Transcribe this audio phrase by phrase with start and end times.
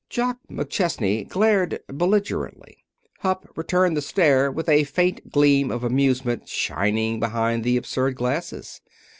[0.09, 2.83] Jock McChesney glared belligerently.
[3.19, 8.81] Hupp returned the stare with a faint gleam of amusement shining behind the absurd glasses.